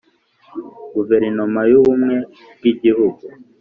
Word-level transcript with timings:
Guverinoma 0.93 1.61
y 1.71 1.73
ubumwe 1.79 2.15
bw 2.57 2.63
igihugu 2.71 3.23